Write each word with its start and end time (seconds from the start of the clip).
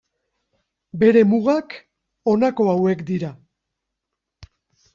Bere 1.03 1.21
mugak, 1.33 1.75
honako 2.33 2.67
hauek 2.73 3.05
dira. 3.13 3.31